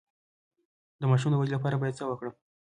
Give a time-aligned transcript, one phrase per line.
[0.99, 2.33] د ماشوم د ودې لپاره باید څه ورکړم؟